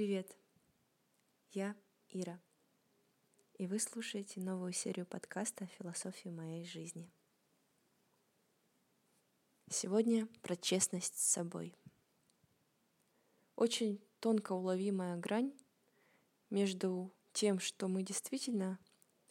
Привет! 0.00 0.34
Я 1.50 1.76
Ира, 2.08 2.40
и 3.58 3.66
вы 3.66 3.78
слушаете 3.78 4.40
новую 4.40 4.72
серию 4.72 5.04
подкаста 5.04 5.66
«Философия 5.78 6.30
моей 6.30 6.64
жизни». 6.64 7.12
Сегодня 9.68 10.26
про 10.40 10.56
честность 10.56 11.18
с 11.18 11.30
собой. 11.30 11.74
Очень 13.56 14.00
тонко 14.20 14.52
уловимая 14.52 15.18
грань 15.18 15.52
между 16.48 17.12
тем, 17.34 17.58
что 17.58 17.86
мы 17.86 18.02
действительно 18.02 18.78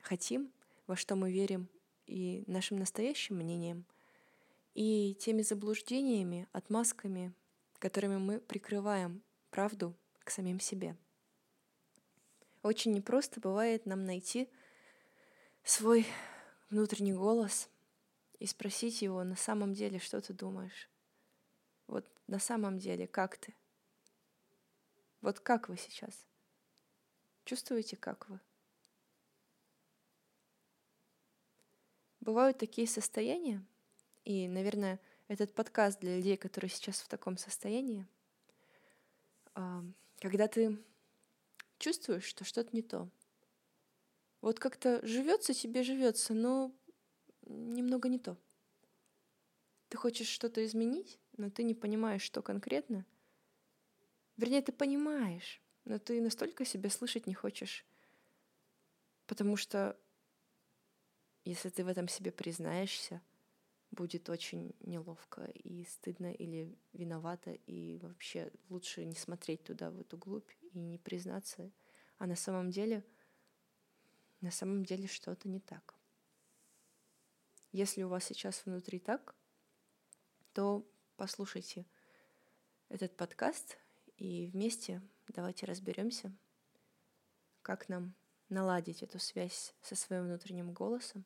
хотим, 0.01 0.53
во 0.85 0.95
что 0.95 1.15
мы 1.15 1.31
верим, 1.31 1.67
и 2.05 2.43
нашим 2.45 2.77
настоящим 2.77 3.37
мнением, 3.37 3.87
и 4.75 5.15
теми 5.19 5.41
заблуждениями, 5.41 6.47
отмазками, 6.51 7.33
которыми 7.79 8.17
мы 8.17 8.39
прикрываем 8.39 9.23
правду 9.49 9.95
к 10.29 10.31
самим 10.31 10.59
себе. 10.59 10.95
Очень 12.61 12.93
непросто 12.93 13.39
бывает 13.39 13.87
нам 13.87 14.05
найти 14.05 14.47
свой 15.63 16.05
внутренний 16.69 17.13
голос 17.13 17.67
и 18.37 18.45
спросить 18.45 19.01
его 19.01 19.23
на 19.23 19.35
самом 19.35 19.73
деле, 19.73 19.97
что 19.97 20.21
ты 20.21 20.33
думаешь. 20.33 20.87
Вот 21.87 22.05
на 22.27 22.37
самом 22.37 22.77
деле, 22.77 23.07
как 23.07 23.37
ты? 23.37 23.55
Вот 25.21 25.39
как 25.39 25.67
вы 25.67 25.77
сейчас? 25.77 26.27
Чувствуете, 27.43 27.97
как 27.97 28.29
вы? 28.29 28.39
Бывают 32.19 32.59
такие 32.59 32.87
состояния, 32.87 33.65
и, 34.25 34.47
наверное, 34.47 34.99
этот 35.27 35.55
подкаст 35.55 35.99
для 36.01 36.17
людей, 36.17 36.37
которые 36.37 36.69
сейчас 36.69 37.01
в 37.01 37.07
таком 37.07 37.35
состоянии, 37.35 38.05
когда 40.19 40.47
ты 40.47 40.77
чувствуешь, 41.77 42.25
что 42.25 42.43
что-то 42.43 42.75
не 42.75 42.81
то. 42.81 43.09
Вот 44.41 44.59
как-то 44.59 45.05
живется 45.05 45.53
тебе 45.53 45.83
живется, 45.83 46.33
но 46.33 46.73
немного 47.45 48.07
не 48.09 48.19
то. 48.19 48.37
Ты 49.89 49.97
хочешь 49.97 50.27
что-то 50.27 50.63
изменить, 50.65 51.19
но 51.37 51.49
ты 51.49 51.63
не 51.63 51.73
понимаешь, 51.73 52.21
что 52.21 52.41
конкретно. 52.41 53.05
Вернее, 54.37 54.61
ты 54.61 54.71
понимаешь, 54.71 55.61
но 55.83 55.99
ты 55.99 56.21
настолько 56.21 56.63
себя 56.63 56.89
слышать 56.89 57.27
не 57.27 57.33
хочешь. 57.33 57.85
Потому 59.25 59.57
что 59.57 59.99
если 61.43 61.69
ты 61.69 61.83
в 61.83 61.87
этом 61.87 62.07
себе 62.07 62.31
признаешься, 62.31 63.21
будет 63.91 64.29
очень 64.29 64.75
неловко 64.81 65.45
и 65.45 65.83
стыдно 65.85 66.31
или 66.31 66.77
виновато, 66.93 67.51
и 67.51 67.97
вообще 67.97 68.51
лучше 68.69 69.05
не 69.05 69.15
смотреть 69.15 69.63
туда, 69.63 69.89
в 69.89 69.99
эту 69.99 70.17
глубь, 70.17 70.51
и 70.61 70.77
не 70.77 70.97
признаться, 70.97 71.71
а 72.17 72.27
на 72.27 72.35
самом 72.35 72.69
деле, 72.69 73.03
на 74.41 74.51
самом 74.51 74.83
деле 74.83 75.07
что-то 75.07 75.49
не 75.49 75.59
так. 75.59 75.95
Если 77.71 78.03
у 78.03 78.09
вас 78.09 78.25
сейчас 78.25 78.65
внутри 78.65 78.99
так, 78.99 79.35
то 80.53 80.87
послушайте 81.17 81.85
этот 82.89 83.15
подкаст 83.15 83.77
и 84.17 84.47
вместе 84.47 85.01
давайте 85.27 85.65
разберемся, 85.65 86.35
как 87.61 87.89
нам 87.89 88.15
наладить 88.49 89.03
эту 89.03 89.19
связь 89.19 89.75
со 89.81 89.95
своим 89.95 90.23
внутренним 90.23 90.73
голосом, 90.73 91.23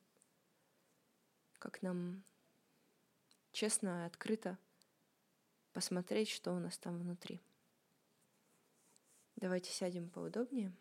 как 1.59 1.81
нам 1.81 2.23
честно 3.53 4.03
и 4.03 4.07
открыто 4.07 4.57
посмотреть, 5.71 6.29
что 6.29 6.51
у 6.51 6.59
нас 6.59 6.77
там 6.77 6.99
внутри. 6.99 7.41
Давайте 9.37 9.71
сядем 9.71 10.09
поудобнее, 10.09 10.73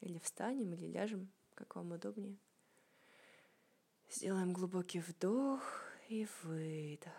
или 0.00 0.18
встанем, 0.18 0.72
или 0.74 0.86
ляжем, 0.86 1.32
как 1.54 1.74
вам 1.74 1.92
удобнее. 1.92 2.38
Сделаем 4.08 4.52
глубокий 4.52 5.00
вдох 5.00 5.62
и 6.08 6.28
выдох. 6.42 7.12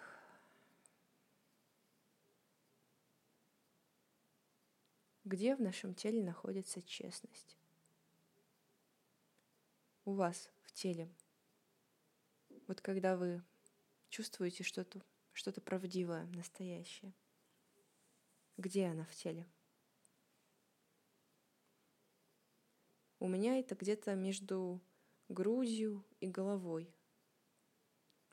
Где 5.26 5.56
в 5.56 5.62
нашем 5.62 5.94
теле 5.94 6.24
находится 6.24 6.82
честность? 6.82 7.58
У 10.06 10.14
вас 10.14 10.50
в 10.64 10.72
теле. 10.72 11.10
Вот 12.68 12.80
когда 12.80 13.18
вы 13.18 13.44
чувствуете 14.10 14.64
что-то 14.64 15.02
что 15.38 15.52
правдивое, 15.62 16.26
настоящее. 16.34 17.14
Где 18.58 18.88
она 18.88 19.06
в 19.06 19.14
теле? 19.14 19.48
У 23.20 23.28
меня 23.28 23.60
это 23.60 23.76
где-то 23.76 24.16
между 24.16 24.82
грудью 25.30 26.04
и 26.20 26.28
головой, 26.28 26.92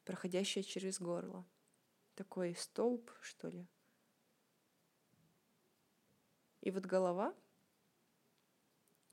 проходящая 0.04 0.64
через 0.64 0.98
горло. 0.98 1.46
Такой 2.14 2.54
столб, 2.54 3.10
что 3.20 3.48
ли. 3.48 3.66
И 6.62 6.70
вот 6.70 6.86
голова, 6.86 7.36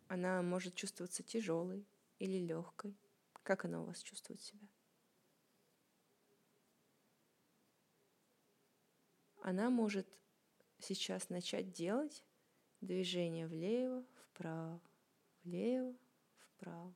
она 0.08 0.42
может 0.42 0.76
чувствоваться 0.76 1.24
тяжелой 1.24 1.86
или 2.20 2.38
легкой. 2.38 2.98
Как 3.44 3.66
она 3.66 3.82
у 3.82 3.86
вас 3.86 4.02
чувствует 4.02 4.42
себя? 4.42 4.68
Она 9.42 9.70
может 9.70 10.08
сейчас 10.80 11.30
начать 11.30 11.72
делать 11.72 12.24
движение 12.80 13.48
влево, 13.48 14.06
вправо, 14.24 14.82
влево, 15.44 15.96
вправо. 16.38 16.94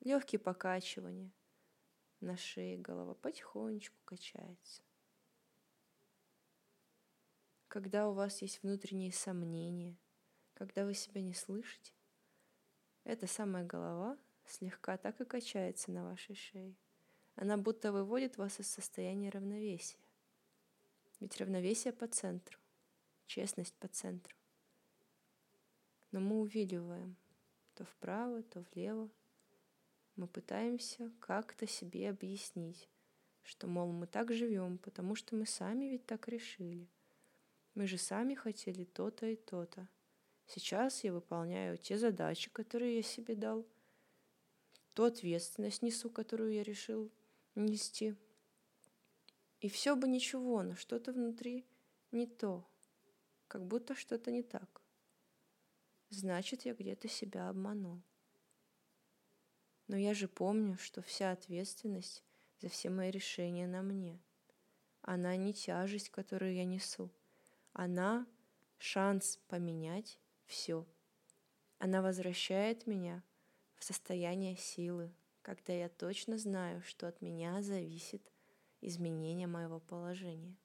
Легкие 0.00 0.38
покачивания 0.38 1.32
на 2.20 2.36
шее, 2.36 2.76
голова 2.76 3.14
потихонечку 3.14 3.96
качается. 4.04 4.82
Когда 7.68 8.08
у 8.08 8.12
вас 8.12 8.42
есть 8.42 8.62
внутренние 8.62 9.12
сомнения, 9.12 9.96
когда 10.54 10.84
вы 10.84 10.94
себя 10.94 11.20
не 11.20 11.34
слышите, 11.34 11.92
эта 13.04 13.26
самая 13.26 13.64
голова 13.64 14.18
слегка 14.44 14.96
так 14.96 15.20
и 15.20 15.24
качается 15.24 15.90
на 15.92 16.04
вашей 16.04 16.34
шее. 16.34 16.76
Она 17.34 17.56
будто 17.56 17.92
выводит 17.92 18.38
вас 18.38 18.58
из 18.60 18.68
состояния 18.68 19.30
равновесия. 19.30 20.05
Ведь 21.20 21.36
равновесие 21.38 21.92
по 21.92 22.06
центру, 22.06 22.58
честность 23.26 23.74
по 23.74 23.88
центру. 23.88 24.36
Но 26.12 26.20
мы 26.20 26.40
увиливаем 26.40 27.16
то 27.74 27.84
вправо, 27.84 28.42
то 28.42 28.64
влево. 28.72 29.10
Мы 30.16 30.26
пытаемся 30.26 31.12
как-то 31.20 31.66
себе 31.66 32.08
объяснить, 32.08 32.88
что, 33.42 33.66
мол, 33.66 33.92
мы 33.92 34.06
так 34.06 34.32
живем, 34.32 34.78
потому 34.78 35.14
что 35.14 35.36
мы 35.36 35.44
сами 35.46 35.84
ведь 35.84 36.06
так 36.06 36.26
решили. 36.28 36.88
Мы 37.74 37.86
же 37.86 37.98
сами 37.98 38.34
хотели 38.34 38.84
то-то 38.84 39.26
и 39.26 39.36
то-то. 39.36 39.88
Сейчас 40.46 41.04
я 41.04 41.12
выполняю 41.12 41.76
те 41.76 41.98
задачи, 41.98 42.50
которые 42.50 42.96
я 42.96 43.02
себе 43.02 43.34
дал, 43.34 43.66
ту 44.94 45.04
ответственность 45.04 45.82
несу, 45.82 46.08
которую 46.08 46.52
я 46.52 46.62
решил 46.62 47.12
нести. 47.54 48.16
И 49.60 49.68
все 49.68 49.96
бы 49.96 50.06
ничего, 50.06 50.62
но 50.62 50.74
что-то 50.74 51.12
внутри 51.12 51.66
не 52.12 52.26
то, 52.26 52.68
как 53.48 53.66
будто 53.66 53.94
что-то 53.94 54.30
не 54.30 54.42
так. 54.42 54.82
Значит, 56.10 56.64
я 56.66 56.74
где-то 56.74 57.08
себя 57.08 57.48
обманул. 57.48 58.02
Но 59.88 59.96
я 59.96 60.14
же 60.14 60.28
помню, 60.28 60.76
что 60.78 61.02
вся 61.02 61.32
ответственность 61.32 62.22
за 62.60 62.68
все 62.68 62.90
мои 62.90 63.10
решения 63.10 63.66
на 63.66 63.82
мне. 63.82 64.20
Она 65.02 65.36
не 65.36 65.54
тяжесть, 65.54 66.10
которую 66.10 66.54
я 66.54 66.64
несу. 66.64 67.10
Она 67.72 68.26
шанс 68.78 69.38
поменять 69.48 70.18
все. 70.46 70.86
Она 71.78 72.02
возвращает 72.02 72.86
меня 72.86 73.22
в 73.74 73.84
состояние 73.84 74.56
силы, 74.56 75.14
когда 75.42 75.72
я 75.72 75.88
точно 75.88 76.38
знаю, 76.38 76.82
что 76.82 77.06
от 77.06 77.20
меня 77.20 77.62
зависит 77.62 78.32
изменения 78.86 79.46
моего 79.46 79.80
положения. 79.80 80.56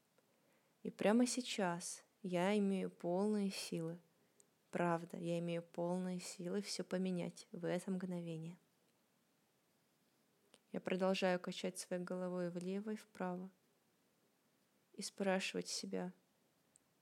И 0.83 0.89
прямо 0.89 1.25
сейчас 1.25 2.03
я 2.21 2.57
имею 2.57 2.89
полные 2.89 3.51
силы, 3.51 3.99
правда, 4.69 5.17
я 5.17 5.39
имею 5.39 5.63
полные 5.63 6.19
силы 6.19 6.61
все 6.61 6.83
поменять 6.83 7.47
в 7.51 7.65
это 7.65 7.91
мгновение. 7.91 8.57
Я 10.71 10.79
продолжаю 10.79 11.39
качать 11.39 11.77
своей 11.77 12.01
головой 12.01 12.49
влево 12.49 12.91
и 12.91 12.95
вправо 12.95 13.51
и 14.93 15.01
спрашивать 15.01 15.67
себя, 15.67 16.13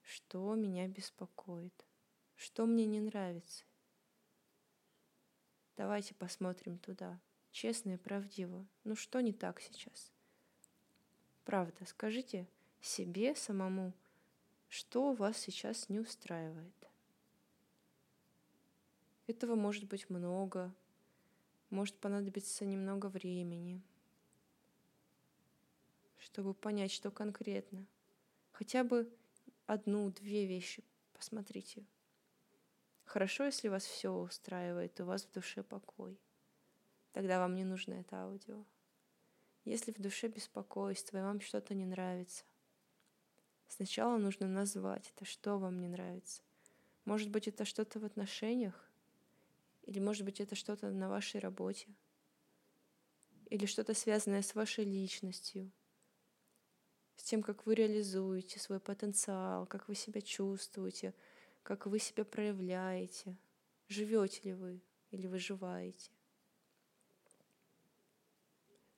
что 0.00 0.54
меня 0.54 0.88
беспокоит, 0.88 1.86
что 2.34 2.66
мне 2.66 2.86
не 2.86 3.00
нравится. 3.00 3.64
Давайте 5.76 6.14
посмотрим 6.14 6.78
туда, 6.78 7.20
честно 7.50 7.90
и 7.90 7.96
правдиво. 7.96 8.66
Ну 8.84 8.96
что 8.96 9.20
не 9.20 9.32
так 9.32 9.60
сейчас? 9.60 10.12
Правда, 11.44 11.84
скажите 11.86 12.46
себе 12.80 13.34
самому, 13.34 13.92
что 14.68 15.12
вас 15.12 15.38
сейчас 15.38 15.88
не 15.88 15.98
устраивает. 15.98 16.74
Этого 19.26 19.54
может 19.54 19.84
быть 19.84 20.10
много, 20.10 20.72
может 21.70 21.94
понадобиться 21.96 22.64
немного 22.64 23.06
времени, 23.06 23.80
чтобы 26.18 26.54
понять, 26.54 26.90
что 26.90 27.10
конкретно. 27.10 27.86
Хотя 28.52 28.84
бы 28.84 29.08
одну-две 29.66 30.46
вещи 30.46 30.82
посмотрите. 31.12 31.84
Хорошо, 33.04 33.44
если 33.44 33.68
вас 33.68 33.84
все 33.84 34.12
устраивает, 34.12 35.00
у 35.00 35.04
вас 35.04 35.24
в 35.24 35.32
душе 35.32 35.62
покой. 35.62 36.18
Тогда 37.12 37.38
вам 37.38 37.54
не 37.54 37.64
нужно 37.64 37.94
это 37.94 38.22
аудио. 38.22 38.64
Если 39.64 39.92
в 39.92 39.98
душе 39.98 40.28
беспокойство, 40.28 41.18
и 41.18 41.22
вам 41.22 41.40
что-то 41.40 41.74
не 41.74 41.84
нравится, 41.84 42.44
сначала 43.68 44.16
нужно 44.16 44.48
назвать 44.48 45.12
это, 45.14 45.24
что 45.24 45.58
вам 45.58 45.80
не 45.80 45.88
нравится. 45.88 46.42
Может 47.04 47.30
быть, 47.30 47.48
это 47.48 47.64
что-то 47.64 48.00
в 48.00 48.04
отношениях, 48.04 48.90
или, 49.82 49.98
может 49.98 50.24
быть, 50.24 50.40
это 50.40 50.54
что-то 50.54 50.90
на 50.90 51.08
вашей 51.08 51.40
работе, 51.40 51.88
или 53.46 53.66
что-то 53.66 53.94
связанное 53.94 54.42
с 54.42 54.54
вашей 54.54 54.84
личностью, 54.84 55.70
с 57.16 57.22
тем, 57.22 57.42
как 57.42 57.66
вы 57.66 57.74
реализуете 57.74 58.58
свой 58.58 58.80
потенциал, 58.80 59.66
как 59.66 59.88
вы 59.88 59.94
себя 59.94 60.20
чувствуете, 60.20 61.14
как 61.62 61.86
вы 61.86 61.98
себя 61.98 62.24
проявляете, 62.24 63.36
живете 63.88 64.40
ли 64.44 64.54
вы 64.54 64.80
или 65.10 65.26
выживаете. 65.26 66.10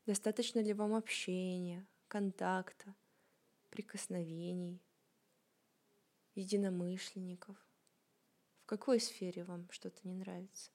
Достаточно 0.05 0.59
ли 0.59 0.73
вам 0.73 0.95
общения, 0.95 1.87
контакта, 2.09 2.97
прикосновений, 3.71 4.83
единомышленников? 6.35 7.57
В 8.63 8.67
какой 8.67 8.99
сфере 8.99 9.45
вам 9.45 9.71
что-то 9.71 10.01
не 10.03 10.15
нравится? 10.15 10.73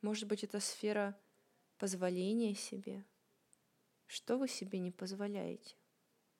Может 0.00 0.28
быть, 0.28 0.44
это 0.44 0.60
сфера 0.60 1.20
позволения 1.76 2.54
себе? 2.54 3.04
Что 4.06 4.38
вы 4.38 4.46
себе 4.46 4.78
не 4.78 4.92
позволяете? 4.92 5.76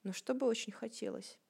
Но 0.05 0.13
что 0.13 0.33
бы 0.33 0.47
очень 0.47 0.73
хотелось? 0.73 1.41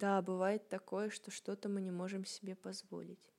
Да, 0.00 0.22
бывает 0.22 0.66
такое, 0.70 1.10
что 1.10 1.30
что-то 1.30 1.68
мы 1.68 1.82
не 1.82 1.90
можем 1.90 2.24
себе 2.24 2.54
позволить. 2.56 3.34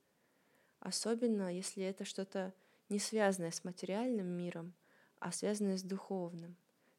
Особенно, 0.80 1.52
если 1.52 1.84
это 1.84 2.06
что-то 2.06 2.54
не 2.88 3.00
связанное 3.00 3.50
с 3.50 3.64
материальным 3.64 4.28
миром, 4.28 4.76
а 5.18 5.32
связанное 5.32 5.78
с 5.78 5.82
духовным. 5.82 6.56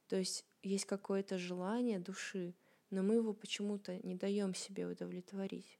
То 0.08 0.16
есть 0.16 0.44
есть 0.64 0.86
какое-то 0.86 1.38
желание 1.38 2.00
души, 2.00 2.54
но 2.90 3.04
мы 3.04 3.14
его 3.14 3.32
почему-то 3.32 3.96
не 4.04 4.16
даем 4.16 4.52
себе 4.52 4.84
удовлетворить. 4.84 5.78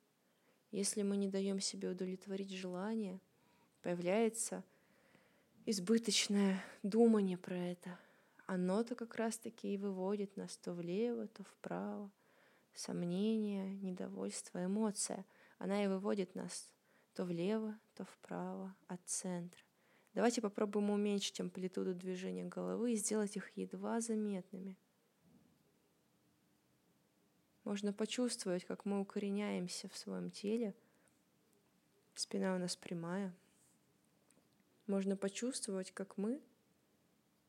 Если 0.70 1.02
мы 1.02 1.16
не 1.16 1.26
даем 1.26 1.58
себе 1.58 1.88
удовлетворить 1.90 2.52
желание, 2.52 3.20
появляется 3.82 4.62
избыточное 5.66 6.62
думание 6.84 7.36
про 7.36 7.56
это. 7.56 7.98
Оно-то 8.46 8.94
как 8.94 9.16
раз-таки 9.16 9.74
и 9.74 9.76
выводит 9.76 10.36
нас 10.36 10.56
то 10.56 10.72
влево, 10.72 11.26
то 11.26 11.42
вправо– 11.42 12.12
сомнение, 12.74 13.74
недовольство, 13.76 14.64
эмоция. 14.64 15.24
Она 15.58 15.84
и 15.84 15.88
выводит 15.88 16.34
нас 16.34 16.72
то 17.14 17.24
влево, 17.24 17.78
то 17.94 18.04
вправо 18.04 18.74
от 18.88 19.00
центра. 19.04 19.62
Давайте 20.14 20.40
попробуем 20.40 20.90
уменьшить 20.90 21.40
амплитуду 21.40 21.94
движения 21.94 22.44
головы 22.44 22.92
и 22.92 22.96
сделать 22.96 23.36
их 23.36 23.50
едва 23.56 24.00
заметными. 24.00 24.76
Можно 27.64 27.92
почувствовать, 27.92 28.64
как 28.64 28.84
мы 28.84 29.00
укореняемся 29.00 29.88
в 29.88 29.96
своем 29.96 30.30
теле. 30.30 30.74
Спина 32.14 32.54
у 32.54 32.58
нас 32.58 32.76
прямая. 32.76 33.34
Можно 34.86 35.16
почувствовать, 35.16 35.92
как 35.92 36.18
мы 36.18 36.42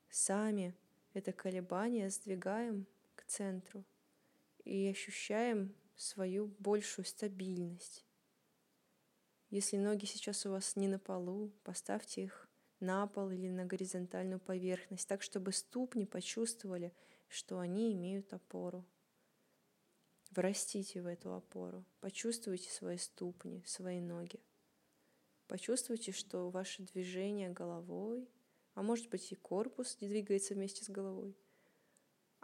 сами 0.09 0.75
это 1.13 1.33
колебание 1.33 2.09
сдвигаем 2.09 2.85
к 3.15 3.23
центру 3.25 3.83
и 4.63 4.87
ощущаем 4.87 5.75
свою 5.95 6.47
большую 6.59 7.05
стабильность. 7.05 8.05
Если 9.49 9.77
ноги 9.77 10.05
сейчас 10.05 10.45
у 10.45 10.51
вас 10.51 10.75
не 10.75 10.87
на 10.87 10.97
полу, 10.97 11.51
поставьте 11.63 12.23
их 12.23 12.49
на 12.79 13.07
пол 13.07 13.29
или 13.29 13.49
на 13.49 13.65
горизонтальную 13.65 14.39
поверхность, 14.39 15.07
так 15.07 15.21
чтобы 15.21 15.51
ступни 15.51 16.05
почувствовали, 16.05 16.93
что 17.27 17.59
они 17.59 17.93
имеют 17.93 18.33
опору. 18.33 18.85
Врастите 20.31 21.01
в 21.01 21.05
эту 21.05 21.33
опору, 21.33 21.85
почувствуйте 21.99 22.71
свои 22.71 22.97
ступни, 22.97 23.63
свои 23.65 23.99
ноги. 24.01 24.39
Почувствуйте, 25.47 26.11
что 26.11 26.49
ваше 26.49 26.81
движение 26.83 27.49
головой, 27.49 28.27
а 28.73 28.81
может 28.81 29.09
быть 29.09 29.31
и 29.31 29.35
корпус 29.35 29.97
двигается 29.97 30.55
вместе 30.55 30.83
с 30.83 30.89
головой, 30.89 31.37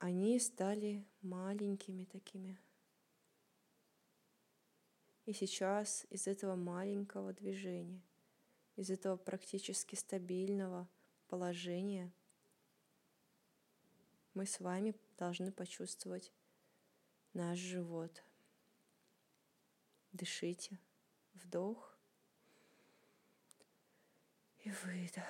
они 0.01 0.39
стали 0.39 1.05
маленькими 1.21 2.05
такими. 2.05 2.57
И 5.25 5.33
сейчас 5.33 6.07
из 6.09 6.25
этого 6.25 6.55
маленького 6.55 7.33
движения, 7.33 8.01
из 8.77 8.89
этого 8.89 9.17
практически 9.17 9.95
стабильного 9.95 10.87
положения 11.27 12.13
мы 14.33 14.45
с 14.45 14.61
вами 14.61 14.95
должны 15.17 15.51
почувствовать 15.51 16.31
наш 17.33 17.59
живот. 17.59 18.23
Дышите. 20.13 20.79
Вдох 21.33 21.97
и 24.63 24.71
выдох. 24.71 25.25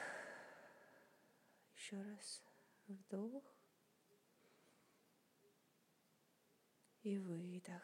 Еще 1.75 1.99
раз. 2.01 2.43
Вдох 2.87 3.58
и 7.09 7.17
выдох. 7.17 7.81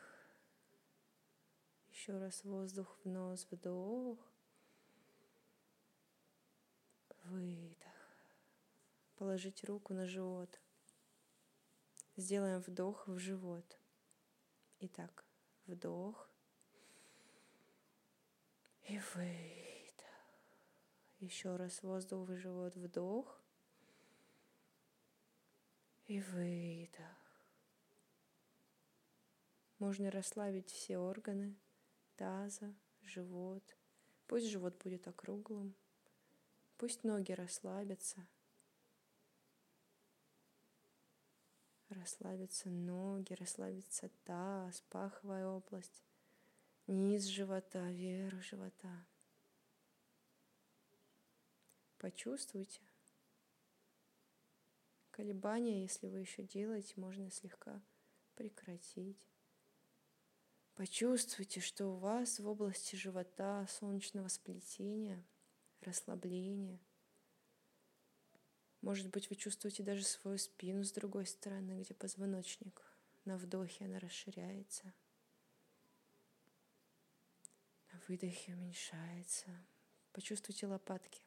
Еще 1.90 2.16
раз 2.20 2.44
воздух 2.44 2.96
в 3.04 3.10
нос, 3.10 3.48
вдох, 3.50 4.20
выдох. 7.24 7.76
Положить 9.16 9.64
руку 9.64 9.96
на 9.96 10.06
живот. 10.06 10.62
Сделаем 12.16 12.62
вдох 12.62 13.08
в 13.08 13.18
живот. 13.18 13.80
Итак, 14.82 15.26
вдох 15.66 16.30
и 18.84 19.00
выдох. 19.16 20.06
Еще 21.20 21.56
раз 21.56 21.82
воздух 21.82 22.30
в 22.30 22.36
живот, 22.36 22.76
вдох 22.76 23.42
и 26.06 26.22
выдох. 26.22 27.25
Можно 29.86 30.10
расслабить 30.10 30.72
все 30.72 30.98
органы 30.98 31.56
таза, 32.16 32.74
живот. 33.04 33.78
Пусть 34.26 34.48
живот 34.48 34.82
будет 34.84 35.08
округлым. 35.08 35.76
Пусть 36.80 37.04
ноги 37.04 37.34
расслабятся. 37.34 38.28
Расслабятся 41.90 42.72
ноги, 42.72 43.34
расслабится 43.34 44.10
таз, 44.24 44.82
паховая 44.90 45.48
область, 45.48 46.04
низ 46.88 47.26
живота, 47.26 47.92
верх 47.92 48.42
живота. 48.42 49.06
Почувствуйте 52.00 52.82
колебания, 55.12 55.84
если 55.84 56.08
вы 56.08 56.22
еще 56.22 56.42
делаете, 56.42 56.96
можно 56.98 57.30
слегка 57.30 57.80
прекратить. 58.34 59.35
Почувствуйте, 60.76 61.62
что 61.62 61.88
у 61.88 61.96
вас 61.96 62.38
в 62.38 62.48
области 62.48 62.98
живота 62.98 63.66
солнечного 63.68 64.28
сплетения, 64.28 65.26
расслабление. 65.80 66.82
Может 68.82 69.10
быть, 69.10 69.30
вы 69.30 69.38
чувствуете 69.38 69.84
даже 69.84 70.04
свою 70.04 70.38
спину 70.38 70.84
с 70.84 70.92
другой 70.92 71.28
стороны, 71.28 71.82
где 71.82 71.94
позвоночник. 71.94 72.82
На 73.24 73.38
вдохе 73.38 73.86
она 73.86 74.00
расширяется. 74.00 74.94
На 77.92 78.02
выдохе 78.08 78.54
уменьшается. 78.54 79.66
Почувствуйте 80.12 80.68
лопатки. 80.68 81.24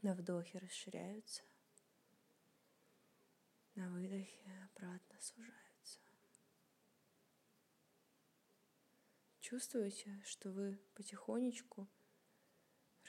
На 0.00 0.14
вдохе 0.14 0.58
расширяются. 0.58 1.42
На 3.74 3.90
выдохе 3.90 4.68
обратно 4.74 5.20
сужаются. 5.20 5.71
Чувствуете, 9.42 10.22
что 10.24 10.50
вы 10.50 10.80
потихонечку 10.94 11.86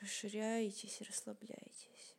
расширяетесь 0.01 0.99
и 0.99 1.05
расслабляетесь. 1.05 2.17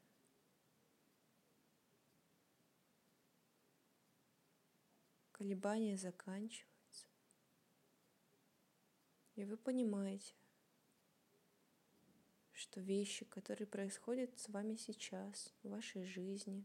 колебания 5.44 5.98
заканчиваются. 5.98 7.06
И 9.34 9.44
вы 9.44 9.58
понимаете, 9.58 10.34
что 12.52 12.80
вещи, 12.80 13.26
которые 13.26 13.66
происходят 13.66 14.30
с 14.38 14.48
вами 14.48 14.76
сейчас, 14.76 15.52
в 15.62 15.68
вашей 15.68 16.06
жизни, 16.06 16.64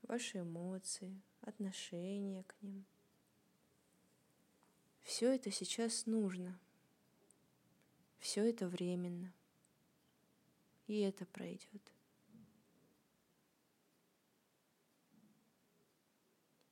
ваши 0.00 0.38
эмоции, 0.38 1.20
отношения 1.42 2.44
к 2.44 2.54
ним, 2.62 2.86
все 5.06 5.32
это 5.32 5.52
сейчас 5.52 6.04
нужно, 6.06 6.58
все 8.18 8.44
это 8.50 8.66
временно, 8.66 9.32
и 10.88 10.98
это 10.98 11.24
пройдет. 11.24 11.92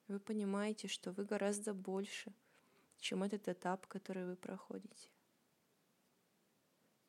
Вы 0.09 0.19
понимаете, 0.19 0.89
что 0.89 1.13
вы 1.13 1.25
гораздо 1.25 1.75
больше, 1.75 2.35
чем 2.99 3.23
этот 3.23 3.47
этап, 3.47 3.87
который 3.87 4.27
вы 4.27 4.35
проходите. 4.35 5.09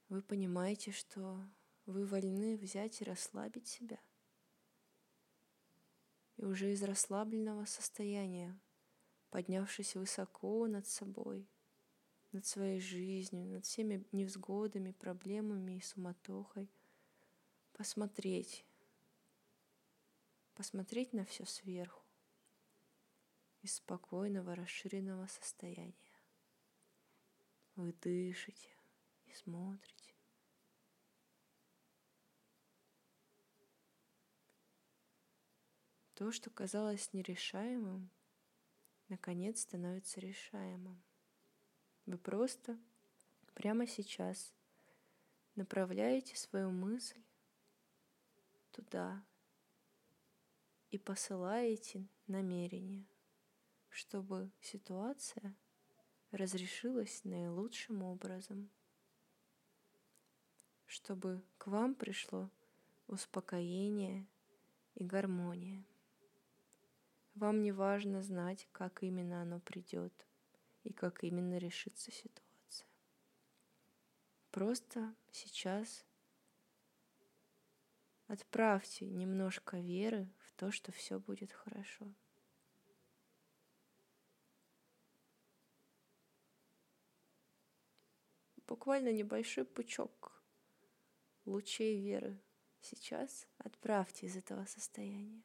Вы 0.09 0.21
понимаете, 0.21 0.91
что 0.91 1.43
вы 1.87 2.05
вольны 2.05 2.55
взять 2.55 3.01
и 3.01 3.03
расслабить 3.03 3.67
себя. 3.67 3.99
И 6.37 6.45
уже 6.45 6.71
из 6.71 6.83
расслабленного 6.83 7.65
состояния, 7.65 8.55
поднявшись 9.35 9.95
высоко 9.95 10.65
над 10.65 10.87
собой, 10.87 11.45
над 12.31 12.45
своей 12.45 12.79
жизнью, 12.79 13.45
над 13.47 13.65
всеми 13.65 14.07
невзгодами, 14.13 14.93
проблемами 14.93 15.73
и 15.73 15.81
суматохой, 15.81 16.71
посмотреть, 17.73 18.65
посмотреть 20.53 21.11
на 21.11 21.25
все 21.25 21.45
сверху 21.45 22.01
из 23.61 23.75
спокойного, 23.75 24.55
расширенного 24.55 25.27
состояния. 25.27 26.21
Вы 27.75 27.91
дышите 27.91 28.69
и 29.25 29.33
смотрите. 29.33 30.13
То, 36.13 36.31
что 36.31 36.49
казалось 36.49 37.11
нерешаемым, 37.11 38.09
наконец 39.09 39.61
становится 39.61 40.19
решаемым. 40.19 41.01
Вы 42.05 42.17
просто 42.17 42.79
прямо 43.53 43.87
сейчас 43.87 44.53
направляете 45.55 46.35
свою 46.35 46.71
мысль 46.71 47.21
туда 48.71 49.23
и 50.91 50.97
посылаете 50.97 52.07
намерение– 52.27 53.05
чтобы 53.95 54.51
ситуация 54.59 55.55
разрешилась 56.31 57.23
наилучшим 57.23 58.03
образом, 58.03 58.69
чтобы 60.85 61.41
к 61.57 61.67
вам 61.67 61.95
пришло 61.95 62.49
успокоение 63.07 64.27
и 64.95 65.05
гармония. 65.05 65.85
Вам 67.35 67.61
не 67.61 67.71
важно 67.71 68.21
знать, 68.21 68.67
как 68.71 69.03
именно 69.03 69.41
оно 69.41 69.59
придет 69.59 70.13
и 70.83 70.93
как 70.93 71.23
именно 71.23 71.57
решится 71.57 72.11
ситуация. 72.11 72.87
Просто 74.51 75.13
сейчас 75.31 76.05
отправьте 78.27 79.05
немножко 79.05 79.77
веры 79.77 80.27
в 80.39 80.53
то, 80.53 80.71
что 80.71 80.91
все 80.91 81.19
будет 81.19 81.51
хорошо. 81.51 82.13
буквально 88.67 89.11
небольшой 89.11 89.65
пучок 89.65 90.43
лучей 91.45 92.01
веры 92.01 92.39
сейчас 92.81 93.47
отправьте 93.57 94.27
из 94.27 94.35
этого 94.35 94.65
состояния. 94.65 95.43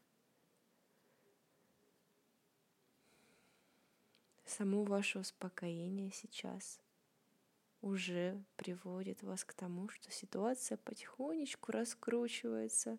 Само 4.50 4.82
ваше 4.82 5.20
успокоение 5.20 6.10
сейчас 6.10 6.80
уже 7.82 8.42
приводит 8.56 9.22
вас 9.22 9.44
к 9.44 9.54
тому, 9.54 9.88
что 9.88 10.10
ситуация 10.10 10.76
потихонечку 10.76 11.70
раскручивается, 11.70 12.98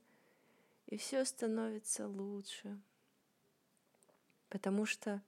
и 0.85 0.95
все 0.95 1.25
становится 1.25 2.07
лучше. 2.07 2.79
Потому 4.47 4.85
что 4.85 5.21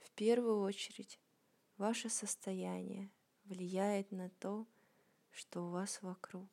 в 0.00 0.10
первую 0.16 0.62
очередь 0.62 1.20
ваше 1.78 2.08
состояние 2.08 3.08
влияет 3.44 4.10
на 4.10 4.30
то, 4.40 4.66
что 5.30 5.68
у 5.68 5.70
вас 5.70 6.02
вокруг. 6.02 6.50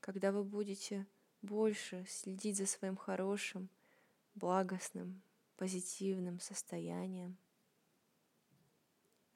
Когда 0.00 0.32
вы 0.32 0.42
будете 0.42 1.06
больше 1.40 2.04
следить 2.08 2.56
за 2.56 2.66
своим 2.66 2.96
хорошим, 2.96 3.68
благостным, 4.34 5.22
позитивным 5.56 6.40
состоянием, 6.40 7.38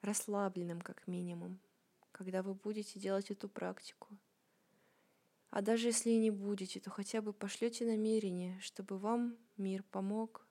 расслабленным 0.05 0.81
как 0.81 1.07
минимум, 1.07 1.59
когда 2.11 2.41
вы 2.41 2.53
будете 2.53 2.99
делать 2.99 3.31
эту 3.31 3.49
практику. 3.49 4.17
А 5.49 5.61
даже 5.61 5.87
если 5.87 6.11
и 6.11 6.17
не 6.17 6.31
будете, 6.31 6.79
то 6.79 6.89
хотя 6.89 7.21
бы 7.21 7.33
пошлете 7.33 7.85
намерение, 7.85 8.59
чтобы 8.61 8.97
вам 8.97 9.37
мир 9.57 9.83
помог 9.83 10.45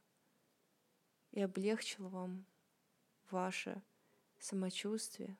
и 1.33 1.41
облегчил 1.41 2.09
вам 2.09 2.45
ваше 3.31 3.83
самочувствие, 4.39 5.37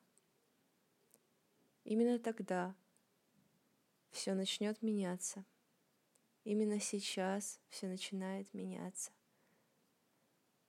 Именно 1.85 2.17
тогда 2.17 2.75
все 4.09 4.33
начнет 4.33 4.81
меняться. 4.81 5.45
Именно 6.43 6.79
сейчас 6.79 7.59
все 7.69 7.87
начинает 7.87 8.51
меняться. 8.55 9.11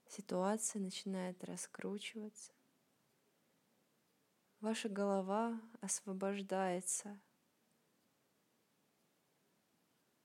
Ситуация 0.08 0.82
начинает 0.82 1.42
раскручиваться. 1.42 2.52
Ваша 4.66 4.88
голова 4.88 5.62
освобождается, 5.80 7.20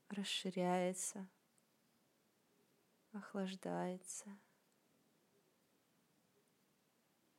расширяется, 0.10 1.30
охлаждается. 3.12 4.40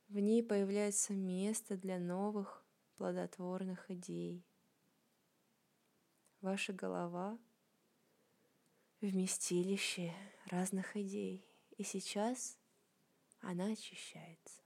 В 0.07 0.17
ней 0.17 0.41
появляется 0.41 1.11
место 1.11 1.75
для 1.75 1.99
новых 1.99 2.65
плодотворных 2.95 3.91
идей. 3.91 4.47
Ваша 6.39 6.71
голова— 6.71 7.37
вместилище 9.01 10.13
разных 10.45 10.95
идей, 10.95 11.45
и 11.75 11.83
сейчас 11.83 12.57
она 13.41 13.65
очищается. 13.73 14.62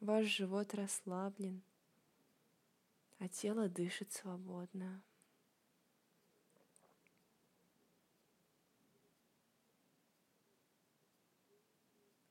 Ваш 0.00 0.24
живот 0.24 0.72
расслаблен, 0.72 1.62
а 3.18 3.28
тело 3.28 3.68
дышит 3.68 4.10
свободно. 4.10 5.02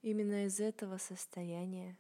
Именно 0.02 0.46
из 0.46 0.60
этого 0.60 0.98
состояния 0.98 1.96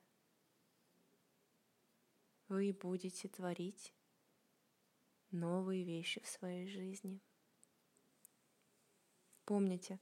вы 2.47 2.73
будете 2.73 3.27
творить 3.27 3.93
новые 5.29 5.83
вещи 5.83 6.19
в 6.21 6.27
своей 6.27 6.67
жизни. 6.67 7.21
Помните, 9.45 9.99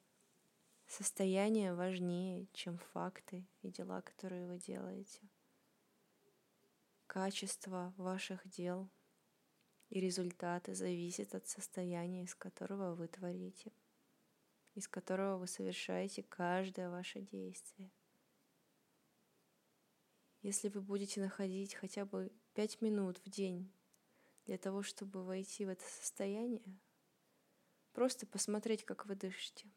состояние 0.86 1.74
важнее, 1.74 2.48
чем 2.54 2.78
факты 2.94 3.46
и 3.64 3.70
дела, 3.70 4.02
которые 4.02 4.48
вы 4.48 4.60
делаете. 4.60 5.28
Качество 7.18 7.96
ваших 7.98 8.48
дел 8.48 8.88
и 9.90 10.00
результаты 10.00 10.76
зависят 10.76 11.34
от 11.34 11.48
состояния, 11.48 12.24
из 12.24 12.36
которого 12.36 12.94
вы 12.94 13.08
творите 13.08 13.74
из 14.76 14.88
которого 14.88 15.40
вы 15.40 15.48
совершаете 15.48 16.22
каждое 16.22 16.92
ваше 16.92 17.22
действие. 17.22 17.92
Если 20.44 20.70
вы 20.70 20.80
будете 20.80 21.20
находить 21.20 21.74
хотя 21.74 22.06
бы 22.06 22.32
пять 22.54 22.84
минут 22.84 23.18
в 23.26 23.30
день 23.32 23.74
для 24.46 24.60
того, 24.60 24.84
чтобы 24.84 25.24
войти 25.24 25.66
в 25.66 25.70
это 25.70 25.86
состояние, 25.86 26.78
просто 27.94 28.28
посмотреть, 28.28 28.86
как 28.86 29.08
вы 29.08 29.16
дышите, 29.16 29.68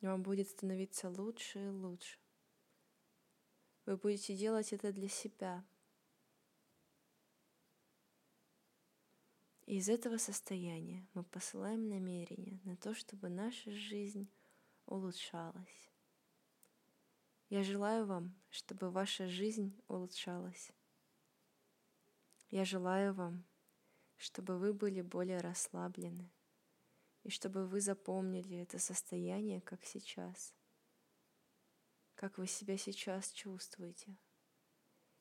вам 0.00 0.24
будет 0.24 0.48
становиться 0.48 1.08
лучше 1.08 1.66
и 1.66 1.68
лучше. 1.68 2.18
Вы 3.88 3.96
будете 3.96 4.36
делать 4.36 4.74
это 4.74 4.92
для 4.92 5.08
себя. 5.08 5.64
И 9.64 9.78
из 9.78 9.88
этого 9.88 10.18
состояния 10.18 11.08
мы 11.14 11.24
посылаем 11.24 11.88
намерение 11.88 12.60
на 12.64 12.76
то, 12.76 12.92
чтобы 12.94 13.30
наша 13.30 13.70
жизнь 13.70 14.28
улучшалась. 14.84 15.88
Я 17.48 17.64
желаю 17.64 18.04
вам, 18.04 18.34
чтобы 18.50 18.90
ваша 18.90 19.26
жизнь 19.26 19.74
улучшалась. 19.88 20.70
Я 22.50 22.66
желаю 22.66 23.14
вам, 23.14 23.42
чтобы 24.18 24.58
вы 24.58 24.74
были 24.74 25.00
более 25.00 25.38
расслаблены 25.38 26.30
и 27.22 27.30
чтобы 27.30 27.66
вы 27.66 27.80
запомнили 27.80 28.58
это 28.58 28.78
состояние, 28.78 29.62
как 29.62 29.82
сейчас, 29.86 30.52
как 32.18 32.36
вы 32.36 32.48
себя 32.48 32.76
сейчас 32.76 33.30
чувствуете, 33.30 34.18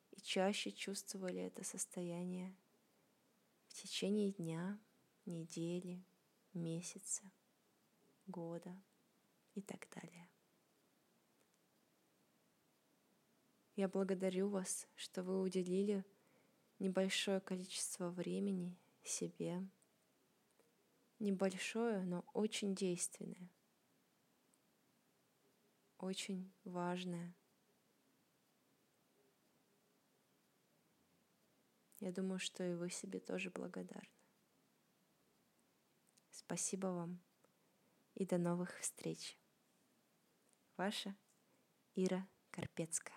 и 0.10 0.20
чаще 0.20 0.72
чувствовали 0.72 1.40
это 1.40 1.64
состояние 1.64 2.58
в 3.68 3.76
течение 3.76 4.32
дня, 4.32 4.80
недели, 5.28 6.04
месяца, 6.54 7.32
года 8.26 8.76
и 9.54 9.62
так 9.62 9.88
далее. 9.94 10.28
Я 13.76 13.88
благодарю 13.88 14.50
вас, 14.50 14.88
что 14.96 15.22
вы 15.22 15.40
уделили 15.40 16.04
небольшое 16.80 17.40
количество 17.42 18.10
времени 18.10 18.76
себе, 19.04 19.70
небольшое, 21.20 22.04
но 22.06 22.26
очень 22.34 22.74
действенное, 22.74 23.52
очень 25.98 26.54
важное. 26.64 27.36
Я 32.00 32.12
думаю, 32.12 32.40
что 32.40 32.64
и 32.64 32.74
вы 32.76 32.90
себе 32.90 33.20
тоже 33.20 33.50
благодарны. 33.50 34.08
Спасибо 36.30 36.88
вам 36.88 37.20
и 38.14 38.26
до 38.26 38.38
новых 38.38 38.80
встреч. 38.80 39.38
Ваша 40.78 41.16
Ира 41.96 42.28
Карпецкая. 42.52 43.17